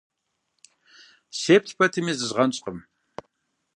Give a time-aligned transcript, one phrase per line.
[1.39, 2.79] Сеплъ пэтми, зызгъэнщӏкъым.